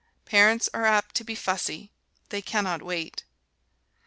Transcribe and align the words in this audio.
Parents 0.25 0.67
are 0.73 0.85
apt 0.87 1.13
to 1.13 1.23
be 1.23 1.35
fussy: 1.35 1.91
they 2.29 2.41
can 2.41 2.63
not 2.63 2.81
wait. 2.81 3.23